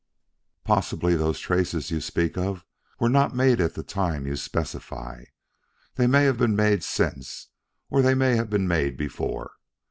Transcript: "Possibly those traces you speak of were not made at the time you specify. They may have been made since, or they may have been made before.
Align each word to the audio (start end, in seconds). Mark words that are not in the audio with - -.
"Possibly 0.63 1.15
those 1.15 1.37
traces 1.39 1.91
you 1.91 2.01
speak 2.01 2.35
of 2.35 2.65
were 2.99 3.07
not 3.07 3.35
made 3.35 3.61
at 3.61 3.75
the 3.75 3.83
time 3.83 4.25
you 4.25 4.35
specify. 4.35 5.25
They 5.93 6.07
may 6.07 6.23
have 6.23 6.39
been 6.39 6.55
made 6.55 6.83
since, 6.83 7.49
or 7.91 8.01
they 8.01 8.15
may 8.15 8.35
have 8.35 8.49
been 8.49 8.67
made 8.67 8.97
before. 8.97 9.57